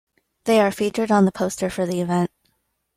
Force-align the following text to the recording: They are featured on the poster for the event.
They 0.45 0.59
are 0.59 0.71
featured 0.71 1.11
on 1.11 1.25
the 1.25 1.31
poster 1.31 1.69
for 1.69 1.85
the 1.85 2.01
event. 2.01 2.31